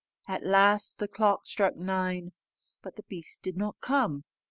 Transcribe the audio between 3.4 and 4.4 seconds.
did not come.